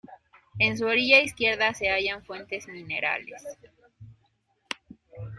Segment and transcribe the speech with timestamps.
[0.57, 3.43] En su orilla izquierda se hallan fuentes minerales.